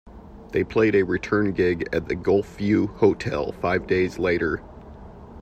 [0.51, 4.63] They played a return gig at the Golfview Hotel five days later.